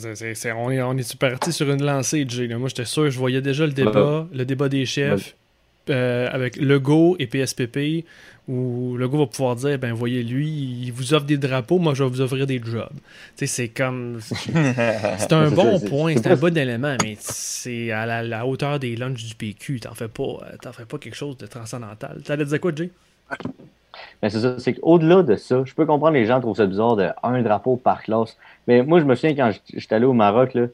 [0.56, 2.46] on est, on est parti sur une lancée, Jay.
[2.54, 5.34] Moi, j'étais sûr, je voyais déjà le débat, le débat des chefs
[5.90, 8.04] euh, avec Legault et PSPP
[8.46, 11.94] où le gars va pouvoir dire ben voyez lui il vous offre des drapeaux moi
[11.94, 12.88] je vais vous offrir des jobs.
[13.36, 18.22] Tu sais c'est comme c'est un bon point c'est un bon élément mais c'est à
[18.22, 21.36] la, hauteur des lunchs du PQ t'en fais pas euh, t'en fais pas quelque chose
[21.38, 22.20] de transcendantal.
[22.24, 22.90] T'allais dire quoi Jay?
[24.22, 26.96] Mais c'est ça, c'est qu'au-delà de ça, je peux comprendre les gens trouvent ça bizarre
[26.96, 28.36] de un drapeau par classe.
[28.66, 30.66] Mais moi, je me souviens quand j'étais allé au Maroc, là,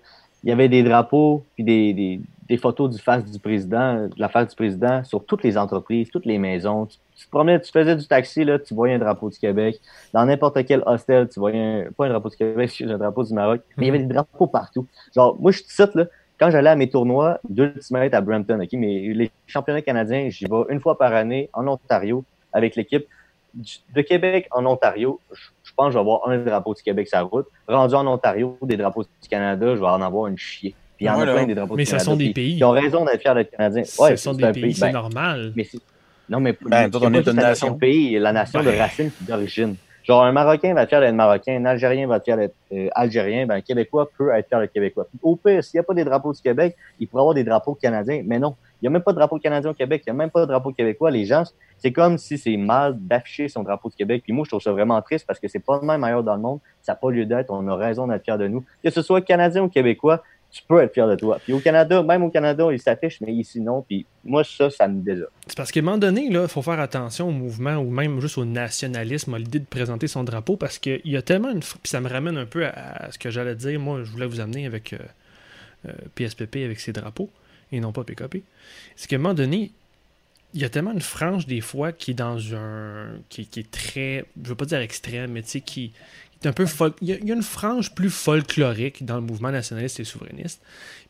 [0.45, 2.21] il y avait des drapeaux puis des, des,
[2.51, 6.11] des photos du face du président, de la face du président sur toutes les entreprises,
[6.11, 6.87] toutes les maisons.
[6.87, 9.81] Tu, te promenais, tu faisais du taxi, là, tu voyais un drapeau du Québec.
[10.13, 13.33] Dans n'importe quel hostel, tu voyais un, pas un drapeau du Québec, un drapeau du
[13.33, 13.61] Maroc.
[13.77, 14.89] Mais il y avait des drapeaux partout.
[15.15, 16.07] Genre, moi, je suis cite, là,
[16.41, 20.47] quand j'allais à mes tournois, deux mètres à Brampton, OK, mais les championnats canadiens, j'y
[20.47, 23.07] vais une fois par année en Ontario avec l'équipe
[23.55, 25.21] de Québec en Ontario.
[25.33, 27.47] Je, pense que je vais avoir un drapeau du Québec sur la route.
[27.69, 30.75] Rendu en Ontario, des drapeaux du Canada, je vais en avoir une chier.
[31.01, 32.05] Puis il y en a plein des drapeaux Mais ça Canada.
[32.11, 32.57] sont des pays.
[32.59, 33.85] Ils ont raison d'être fiers d'être Canadiens.
[33.85, 35.53] Ce Ouais, sont c'est des un pays, c'est ben, normal.
[35.57, 35.81] mais c'est-
[36.29, 37.71] non, mais Ben, on est une nation.
[37.73, 38.71] de pays, la nation Ben.
[38.71, 39.77] de racine d'origine.
[40.05, 42.89] Genre, un Marocain va être fier d'être Marocain, un Algérien va être fier d'être euh,
[42.95, 45.07] Algérien, ben, un Québécois peut être fier d'être Québécois.
[45.09, 47.45] Puis, au pire, s'il n'y a pas des drapeaux du Québec, il pourrait avoir des
[47.45, 48.23] drapeaux canadiens.
[48.27, 50.19] Mais non, il n'y a même pas de drapeau canadien au Québec, il n'y a
[50.19, 51.11] même pas de drapeau québécois.
[51.11, 51.45] Les gens,
[51.79, 54.23] c'est comme si c'est mal d'afficher son drapeau du Québec.
[54.25, 56.35] Puis moi, je trouve ça vraiment triste parce que c'est pas le même ailleurs dans
[56.35, 56.59] le monde.
[56.83, 57.51] Ça n'a pas lieu d'être.
[57.51, 58.65] On a raison d'être fier de nous.
[58.83, 61.39] Que ce soit canadien ou québécois, tu peux être fier de toi.
[61.43, 63.83] Puis au Canada, même au Canada, il s'affiche, mais ici, non.
[63.83, 65.29] Puis moi, ça, ça me désole.
[65.47, 68.39] C'est parce qu'à un moment donné, il faut faire attention au mouvement ou même juste
[68.39, 71.61] au nationalisme, à l'idée de présenter son drapeau, parce qu'il y a tellement une.
[71.61, 73.79] Puis ça me ramène un peu à, ce que j'allais dire.
[73.79, 74.99] Moi, je voulais vous amener avec euh,
[75.87, 77.31] euh, PSPP, avec ses drapeaux,
[77.71, 78.43] et non pas PKP.
[78.97, 79.71] C'est qu'à un moment donné,
[80.53, 83.11] il y a tellement une frange des fois qui est dans un.
[83.29, 84.25] qui, qui est très.
[84.43, 85.93] Je veux pas dire extrême, mais tu sais, qui,
[86.49, 86.65] un peu.
[86.67, 90.01] fol- Il y, a, il y a une frange plus folklorique dans le mouvement nationaliste
[90.01, 90.61] et souverainiste.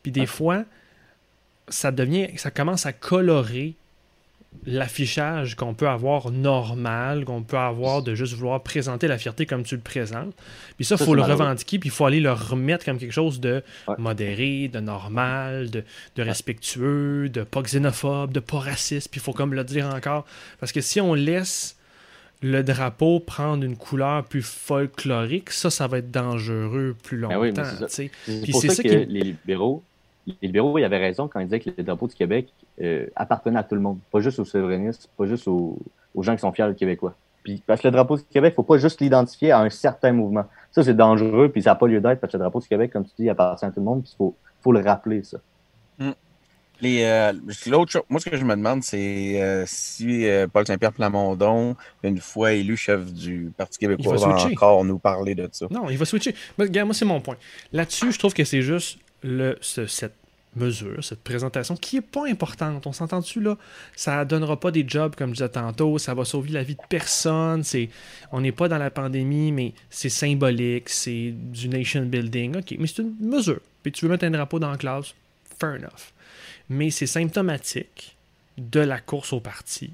[0.03, 0.63] Puis des fois,
[1.69, 2.27] ça devient.
[2.37, 3.73] ça commence à colorer
[4.65, 9.63] l'affichage qu'on peut avoir normal, qu'on peut avoir de juste vouloir présenter la fierté comme
[9.63, 10.33] tu le présentes.
[10.75, 11.39] Puis ça, il faut le malheureux.
[11.41, 13.95] revendiquer, puis il faut aller le remettre comme quelque chose de Ouais.
[13.97, 15.83] modéré, de normal, de,
[16.17, 20.25] de respectueux, de pas xénophobe, de pas raciste, puis il faut comme le dire encore.
[20.59, 21.77] Parce que si on laisse
[22.41, 27.35] le drapeau prendre une couleur plus folklorique, ça, ça va être dangereux plus longtemps.
[27.35, 27.87] Ben oui, mais c'est ça.
[28.51, 29.83] pour que qui- les libéraux,
[30.27, 32.47] les libéraux, ils avaient raison quand ils disaient que le drapeau du Québec
[32.81, 35.77] euh, appartenait à tout le monde, pas juste aux souverainistes, pas juste aux,
[36.15, 37.15] aux gens qui sont fiers du Québécois.
[37.43, 40.45] Puis parce que le drapeau du Québec, faut pas juste l'identifier à un certain mouvement.
[40.71, 42.91] Ça, c'est dangereux, puis ça n'a pas lieu d'être parce que le drapeau du Québec,
[42.93, 45.23] comme tu dis, il appartient à tout le monde, puis il faut, faut le rappeler,
[45.23, 45.37] ça.
[46.81, 47.31] Les, euh,
[47.67, 51.75] l'autre chose, moi, ce que je me demande, c'est euh, si euh, Paul Saint-Pierre Plamondon,
[52.03, 55.67] une fois élu chef du Parti québécois, Il va va encore nous parler de ça.
[55.69, 56.33] Non, il va switcher.
[56.57, 57.37] Mais, regarde, moi, c'est mon point.
[57.71, 60.15] Là-dessus, je trouve que c'est juste le, ce- cette
[60.55, 62.85] mesure, cette présentation qui est pas importante.
[62.85, 63.57] On s'entend dessus là?
[63.95, 65.97] Ça donnera pas des jobs, comme je disais tantôt.
[65.97, 67.63] Ça va sauver la vie de personne.
[67.63, 67.89] C'est,
[68.33, 70.89] on n'est pas dans la pandémie, mais c'est symbolique.
[70.89, 72.57] C'est du nation building.
[72.57, 73.59] OK, mais c'est une mesure.
[73.83, 75.13] Puis tu veux mettre un drapeau dans la classe,
[75.59, 76.11] fair enough.
[76.71, 78.15] Mais c'est symptomatique
[78.57, 79.91] de la course au parti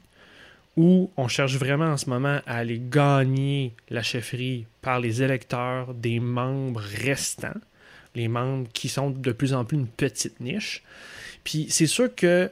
[0.75, 5.95] où on cherche vraiment en ce moment à aller gagner la chefferie par les électeurs
[5.95, 7.59] des membres restants,
[8.13, 10.83] les membres qui sont de plus en plus une petite niche.
[11.43, 12.51] Puis c'est sûr que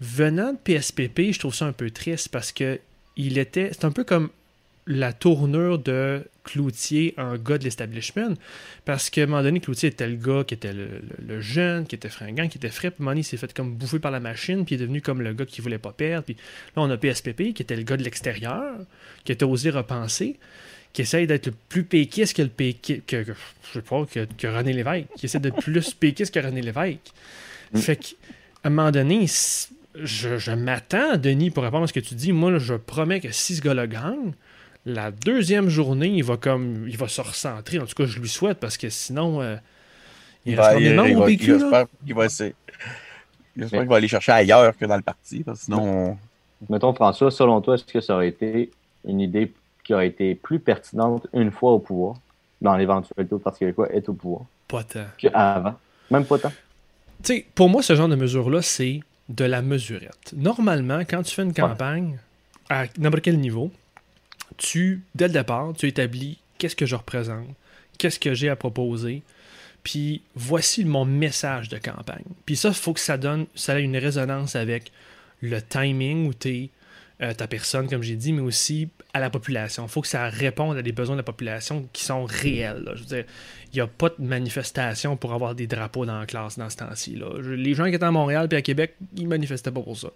[0.00, 2.80] venant de PSPP, je trouve ça un peu triste parce que
[3.16, 4.30] il était, c'est un peu comme
[4.86, 8.34] la tournure de Cloutier, un gars de l'establishment,
[8.84, 11.86] parce qu'à un moment donné, Cloutier était le gars qui était le, le- le jeune,
[11.86, 13.74] qui était fringant, qui était frais, puis à un moment donné, il s'est fait comme
[13.74, 16.24] bouffer par la machine, puis il est devenu comme le gars qui voulait pas perdre,
[16.26, 16.34] puis
[16.76, 18.74] là, on a PSPP, qui était le gars de l'extérieur,
[19.24, 20.38] qui était osé repenser,
[20.92, 24.26] qui essaye d'être le plus péquiste que le péquiste, que, que- je sais pas, que,
[24.36, 27.10] que René Lévesque, qui essaie d'être plus péquiste que René Lévesque.
[27.72, 27.78] Mm.
[27.78, 28.14] Fait qu'à
[28.64, 29.26] un moment donné,
[29.94, 32.32] je, je m'attends, Denis, pour répondre à ce que tu dis.
[32.32, 34.34] Moi, là, je promets que si ce gars-là gagne,
[34.86, 37.78] la deuxième journée, il va comme il va se recentrer.
[37.78, 39.56] En tout cas, je lui souhaite parce que sinon, euh,
[40.46, 41.58] il Ben, reste il- de il au PQ, là?
[41.58, 42.54] J'espère qu'il va essayer.
[43.56, 46.18] J'espère qu'il va aller chercher ailleurs que dans le parti, parce que sinon, on-
[46.70, 48.70] Mettons, François, selon toi, est-ce que ça aurait été
[49.06, 49.52] une idée
[49.84, 52.16] qui aurait été plus pertinente une fois au pouvoir,
[52.62, 55.04] dans l'éventualité où le Parti québécois est au pouvoir, Pas tant.
[55.18, 55.74] qu'avant?
[56.10, 56.52] Même pas tant?
[57.22, 60.32] Tu sais, pour moi, ce genre de mesure-là, c'est de la mesurette.
[60.34, 62.18] Normalement, quand tu fais une campagne,
[62.70, 63.70] à n'importe quel niveau,
[64.56, 67.48] tu, dès le départ, tu établis qu'est-ce que je représente,
[67.98, 69.22] qu'est-ce que j'ai à proposer,
[69.82, 72.24] puis voici mon message de campagne.
[72.46, 74.90] Puis ça, il faut que ça donne, ça ait une résonance avec
[75.40, 76.70] le timing où tu es
[77.20, 79.84] ta personne, comme j'ai dit, mais aussi à la population.
[79.84, 82.90] Il faut que ça réponde à des besoins de la population qui sont réels.
[82.94, 83.24] Je veux dire,
[83.72, 86.76] il n'y a pas de manifestation pour avoir des drapeaux dans la classe dans ce
[86.76, 87.20] temps-ci.
[87.42, 90.08] Les gens qui étaient à Montréal et à Québec, ils manifestaient pas pour ça.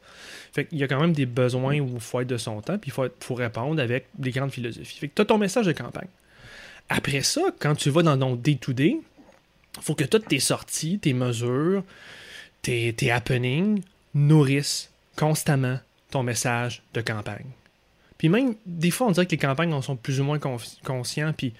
[0.53, 2.91] Fait y a quand même des besoins où il faut être de son temps, puis
[2.91, 4.99] il faut, répondre avec des grandes philosophies.
[4.99, 6.09] Fait que tu as ton message de campagne.
[6.89, 8.97] Après ça, quand tu vas dans ton day-to-day,
[9.77, 11.85] il faut que toutes tes sorties, tes mesures,
[12.63, 13.83] tes, tes happenings
[14.15, 15.79] nourrissent constamment
[16.11, 17.47] ton message de campagne.
[18.16, 21.33] Puis même, des fois, on dirait que les campagnes en sont plus ou moins conscients,
[21.33, 21.55] puis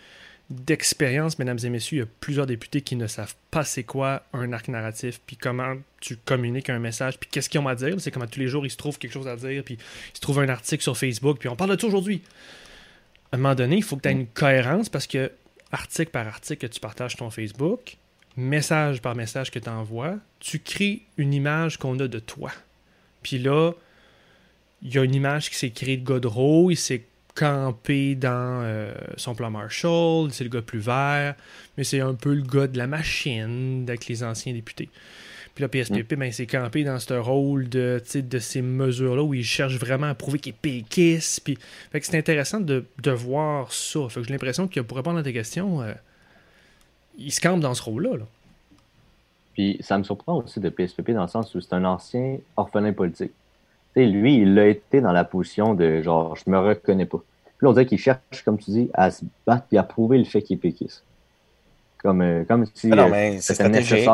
[0.51, 4.23] d'expérience, mesdames et messieurs, il y a plusieurs députés qui ne savent pas c'est quoi
[4.33, 8.01] un arc narratif, puis comment tu communiques un message, puis qu'est-ce qu'ils ont à dire.
[8.01, 10.17] C'est comme à tous les jours, ils se trouvent quelque chose à dire, puis ils
[10.17, 12.23] se trouvent un article sur Facebook, puis on parle de ça aujourd'hui.
[13.31, 15.31] À un moment donné, il faut que tu aies une cohérence parce que
[15.71, 17.99] article par article que tu partages ton Facebook,
[18.39, 22.51] message par message que tu envoies, tu crées une image qu'on a de toi.
[23.23, 23.73] Puis là,
[24.83, 28.93] il y a une image qui s'est créée de Godreau, il s'est camper dans euh,
[29.17, 31.37] son plan Marshall, c'est le gars plus vert,
[31.77, 34.89] mais c'est un peu le gars de la machine avec les anciens députés.
[35.55, 39.45] Puis là, PSPP, ben, c'est campé dans ce rôle de, de ces mesures-là où il
[39.45, 41.41] cherche vraiment à prouver qu'il est péquiste.
[41.43, 41.59] Puis,
[41.91, 44.09] fait que c'est intéressant de, de, voir ça.
[44.09, 45.95] Fait que j'ai l'impression que pour répondre à tes questions, euh,
[47.19, 48.19] il se campe dans ce rôle-là.
[48.19, 48.25] Là.
[49.55, 52.93] Puis ça me surprend aussi de PSPP dans le sens où c'est un ancien orphelin
[52.93, 53.33] politique.
[54.01, 57.23] Sais, lui, il a été dans la position de genre, je me reconnais pas.
[57.59, 60.25] Puis on dirait qu'il cherche, comme tu dis, à se battre et à prouver le
[60.25, 61.03] fait qu'il est péquiste.
[62.03, 62.89] Comme, euh, comme si.
[62.93, 64.09] Ah non, mais c'est stratégique.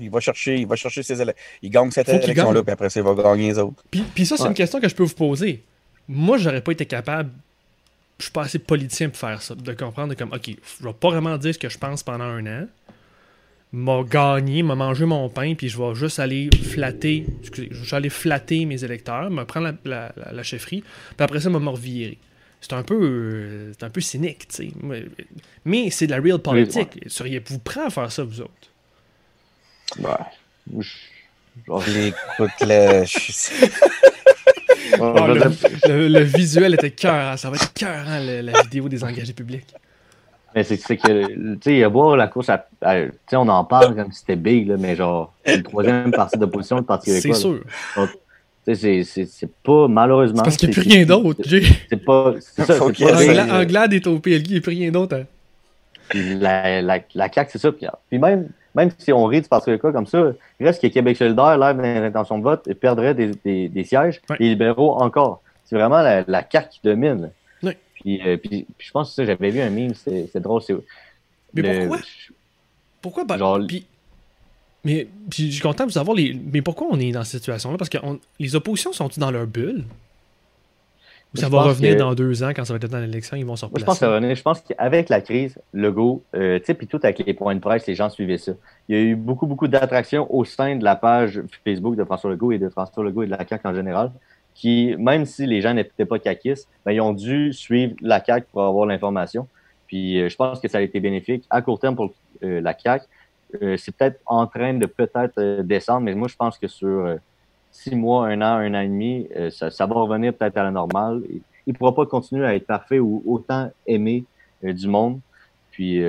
[0.00, 1.36] Il va chercher, il va chercher ses élèves.
[1.62, 3.84] Il gagne cette élection-là, puis après, il va gagner les autres.
[3.90, 5.62] Puis, puis ça, c'est une question que je peux vous poser.
[6.08, 7.30] Moi, j'aurais pas été capable.
[8.18, 9.54] Je suis pas assez politicien pour faire ça.
[9.54, 12.44] De comprendre comme, OK, je vais pas vraiment dire ce que je pense pendant un
[12.46, 12.66] an.
[13.70, 17.26] M'a gagné, m'a mangé mon pain, puis je vais juste aller flatter.
[17.40, 21.40] Excusez, je vais aller flatter mes électeurs, me prendre la, la, la, chefferie, puis après
[21.40, 22.18] ça, me revirer
[22.60, 24.70] c'est un peu euh, c'est un peu cynique, tu sais.
[25.64, 26.90] Mais c'est de la real politique.
[26.96, 28.52] Oui, Seriez-vous prêt à faire ça, vous autres?
[29.98, 30.82] Ouais.
[31.66, 33.04] Genre, écoute, le...
[35.88, 39.66] le, le, visuel était cœur, ça va être cœur, la, la vidéo des engagés publics.
[40.58, 44.10] Mais c'est que, tu sais, voir la course, à, tu sais, on en parle comme
[44.10, 47.34] si c'était big, là, mais genre, c'est le troisième parti d'opposition, le Parti québécois.
[47.36, 47.60] C'est sûr.
[47.96, 48.10] Donc,
[48.74, 50.42] c'est pas malheureusement.
[50.42, 51.40] parce qu'il n'y a plus rien d'autre.
[51.88, 52.34] C'est pas.
[52.40, 52.74] C'est ça.
[52.76, 55.14] Pas, Anglade est au PLG, il n'y a plus rien d'autre.
[55.14, 55.26] Hein.
[56.40, 57.70] La, la, la claque, c'est ça.
[57.70, 60.88] Puis, puis, même, même si on rit du Parti québécois comme ça, il reste que
[60.88, 64.36] Québec solidaire, là, dans l'intention de vote, et perdrait des, des, des sièges, ouais.
[64.40, 65.40] et les libéraux encore.
[65.66, 67.30] C'est vraiment la, la CAQ qui domine.
[68.00, 70.62] Puis, euh, puis, puis, je pense que ça, j'avais vu un meme, c'est drôle.
[71.54, 71.98] Mais le, pourquoi?
[73.00, 73.24] Pourquoi?
[73.24, 73.86] Bah, genre, puis,
[74.84, 76.38] mais je suis content de savoir les.
[76.52, 77.76] Mais pourquoi on est dans cette situation-là?
[77.76, 77.98] Parce que
[78.38, 79.84] les oppositions sont ils dans leur bulle?
[81.34, 83.56] Ou ça va revenir dans deux ans quand ça va être dans l'élection, ils vont
[83.56, 83.82] se replacer?
[83.82, 86.98] Je pense, que je pense qu'avec la crise, le go, euh, tu sais, puis tout
[87.02, 88.52] avec les points de presse, les gens suivaient ça.
[88.88, 92.30] Il y a eu beaucoup, beaucoup d'attractions au sein de la page Facebook de François
[92.30, 94.10] Legault et de François Legault et de la CAQ en général,
[94.58, 98.48] qui, même si les gens n'étaient pas caquistes, ben, ils ont dû suivre la CAQ
[98.50, 99.46] pour avoir l'information.
[99.86, 102.76] Puis euh, je pense que ça a été bénéfique à court terme pour euh, la
[102.76, 103.06] CAQ,
[103.62, 107.18] euh, c'est peut-être en train de peut-être descendre, mais moi, je pense que sur
[107.70, 111.22] six mois, un an, un an et demi, ça, va revenir peut-être à la normale.
[111.30, 114.24] Il ne pourra pas continuer à être parfait ou autant aimé
[114.62, 115.20] du monde.
[115.70, 116.02] Puis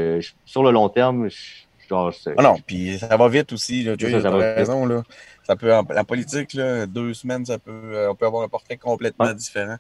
[0.44, 1.30] sur le long terme,
[1.90, 3.84] genre, ah non, puis ça va vite aussi.
[3.84, 4.86] Là, tu as raison.
[4.86, 5.04] Là.
[5.48, 9.26] Ça peut, la politique, là, deux semaines, ça peut, on peut avoir un portrait complètement
[9.26, 9.36] ouais.
[9.36, 9.78] différent.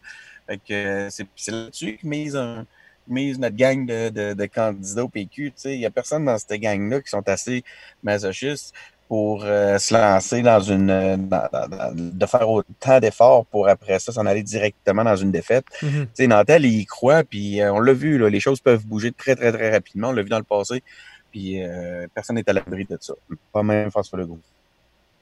[0.67, 2.65] Que c'est là-dessus que mise un
[3.07, 5.53] mise notre gang de, de, de candidats au PQ.
[5.65, 7.63] Il n'y a personne dans cette gang-là qui sont assez
[8.03, 8.73] masochistes
[9.07, 10.91] pour euh, se lancer dans une.
[10.91, 15.31] Euh, dans, dans, de faire autant d'efforts pour après ça s'en aller directement dans une
[15.31, 15.65] défaite.
[15.81, 16.05] Mm -hmm.
[16.05, 18.85] Tu sais, Nantel, il y croit, puis euh, on l'a vu, là, les choses peuvent
[18.85, 20.09] bouger très, très, très rapidement.
[20.09, 20.83] On l'a vu dans le passé,
[21.31, 23.13] puis euh, personne n'est à l'abri de ça.
[23.51, 24.39] Pas même François Legault.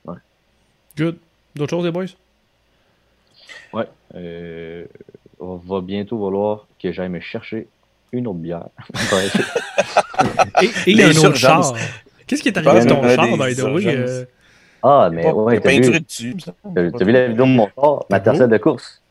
[0.05, 0.17] Ouais.
[0.97, 1.17] Good.
[1.55, 2.05] D'autres choses, les boys?
[3.73, 3.87] Ouais.
[4.15, 4.85] Euh,
[5.39, 7.67] on va bientôt vouloir que j'aille me chercher
[8.11, 8.67] une autre bière.
[10.61, 11.73] et, et il y a un autre char.
[12.25, 13.87] Qu'est-ce qui est arrivé avec ton char, by the way?
[13.87, 14.25] Euh...
[14.83, 18.49] Ah, mais ouais, t'as vu, dessus, as vu la vidéo de mon char, ma tercelle
[18.49, 19.01] de course?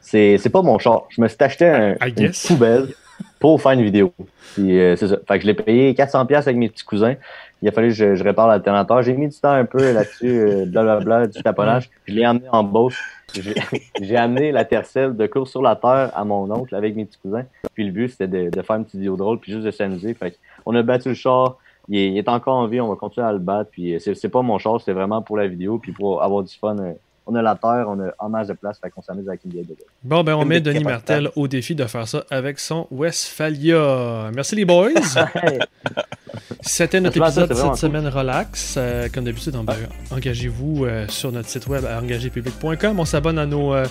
[0.00, 1.04] C'est pas mon char.
[1.10, 2.94] Je me suis acheté un, une poubelle
[3.42, 4.14] pour faire une vidéo.
[4.60, 5.16] Euh, c'est ça.
[5.26, 7.16] Fait que je l'ai payé 400$ avec mes petits cousins.
[7.60, 9.02] Il a fallu que je, répare l'alternateur.
[9.02, 11.90] J'ai mis du temps un peu là-dessus, euh, blablabla, du taponnage.
[12.06, 12.96] Je l'ai emmené en Beauce.
[14.00, 17.18] J'ai amené la tercelle de course sur la terre à mon oncle avec mes petits
[17.18, 17.44] cousins.
[17.74, 20.14] Puis le but, c'était de, faire une petite vidéo drôle, puis juste de s'amuser.
[20.14, 21.56] Fait on a battu le char.
[21.88, 23.70] Il est, il est, encore en vie, on va continuer à le battre.
[23.72, 26.76] Puis c'est pas mon char, c'est vraiment pour la vidéo, puis pour avoir du fun.
[27.26, 29.52] On a la terre, on a en masse de place, fait qu'on s'amuse avec une
[29.52, 32.86] vieille de Bon, ben on met Denis Martel au défi de faire ça avec son
[32.90, 34.30] Westphalia.
[34.34, 34.90] Merci les boys.
[36.60, 38.76] C'était notre épisode de cette semaine relax.
[38.76, 39.56] Euh, comme d'habitude,
[40.10, 43.00] engagez-vous euh, sur notre site web à engagépublic.com.
[43.00, 43.84] On s'abonne à nos euh,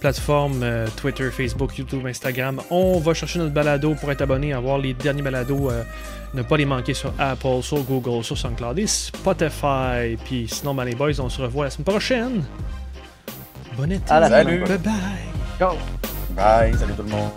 [0.00, 0.64] plateformes
[0.96, 2.60] Twitter, Facebook, YouTube, Instagram.
[2.70, 5.70] On va chercher notre balado pour être abonné, avoir les derniers balados,
[6.34, 10.16] ne pas les manquer sur Apple, sur Google, sur SoundCloud et Spotify.
[10.24, 12.44] Puis sinon, ben, les boys, on se revoit la semaine prochaine.
[13.76, 14.06] Bonne été.
[14.08, 14.64] Salut.
[14.64, 14.92] Bye bye.
[15.58, 15.76] Ciao.
[16.30, 16.74] Bye.
[16.74, 17.30] Salut tout le monde.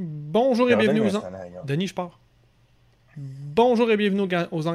[0.00, 1.64] Bonjour et bienvenue aux...
[1.64, 2.20] Denis, je pars.
[3.16, 4.66] Bonjour et bienvenue aux...
[4.66, 4.68] aux...